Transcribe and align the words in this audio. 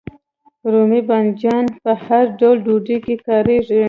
رومي 0.71 1.01
بانجان 1.09 1.65
په 1.83 1.91
هر 2.05 2.23
ډول 2.39 2.57
ډوډۍ 2.65 2.97
کې 3.05 3.15
کاریږي. 3.27 3.79